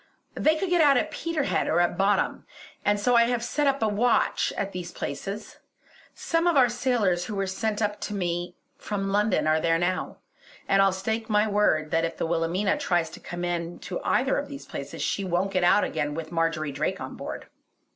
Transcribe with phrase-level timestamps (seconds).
[0.33, 2.45] They could get out at Peterhead or at Boddam,
[2.83, 5.59] and so I have set a watch at these places.
[6.15, 10.17] Some of our sailors who were sent up to me from London are there now,
[10.67, 14.39] and I'll stake my word that if the Wilhelmina tries to come in to either
[14.39, 17.45] of these places she won't get out again with Marjory Drake on board.